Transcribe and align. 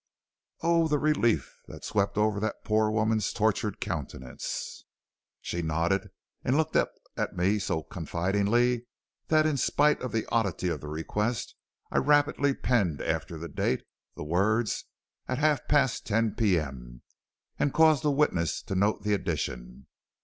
"Oh, 0.63 0.87
the 0.87 0.97
relief 0.97 1.59
that 1.67 1.85
swept 1.85 2.17
over 2.17 2.39
that 2.39 2.63
poor 2.63 2.89
woman's 2.89 3.31
tortured 3.31 3.79
countenance! 3.79 4.83
She 5.41 5.61
nodded 5.61 6.09
and 6.43 6.57
looked 6.57 6.75
up 6.75 6.93
at 7.15 7.37
me 7.37 7.59
so 7.59 7.83
confidingly 7.83 8.87
that 9.27 9.45
in 9.45 9.57
despite 9.57 10.01
of 10.01 10.11
the 10.11 10.25
oddity 10.31 10.69
of 10.69 10.81
the 10.81 10.87
request 10.87 11.53
I 11.91 11.99
rapidly 11.99 12.55
penned 12.55 12.99
after 12.99 13.37
the 13.37 13.47
date, 13.47 13.83
the 14.15 14.23
words 14.23 14.85
'at 15.27 15.37
half 15.37 15.67
past 15.67 16.07
ten 16.07 16.29
o'clock 16.29 16.37
P.M.,' 16.39 17.03
and 17.59 17.71
caused 17.71 18.01
the 18.01 18.09
witnesses 18.09 18.63
to 18.63 18.73
note 18.73 19.03
the 19.03 19.13
addition. 19.13 19.85